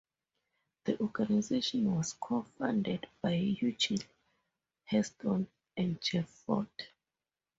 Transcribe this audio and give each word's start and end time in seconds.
The 0.85 0.99
organization 0.99 1.95
was 1.95 2.13
co-founded 2.13 3.05
by 3.21 3.33
Eugene 3.35 3.99
Hairston 4.85 5.47
and 5.77 6.01
Jeff 6.01 6.27
Fort. 6.27 6.87